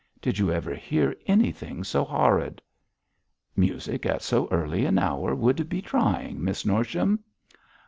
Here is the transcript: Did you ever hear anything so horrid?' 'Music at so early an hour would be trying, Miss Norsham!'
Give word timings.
Did 0.19 0.39
you 0.39 0.51
ever 0.51 0.73
hear 0.73 1.15
anything 1.27 1.83
so 1.83 2.03
horrid?' 2.03 2.59
'Music 3.55 4.03
at 4.07 4.23
so 4.23 4.47
early 4.49 4.83
an 4.87 4.97
hour 4.97 5.35
would 5.35 5.69
be 5.69 5.79
trying, 5.79 6.43
Miss 6.43 6.65
Norsham!' 6.65 7.23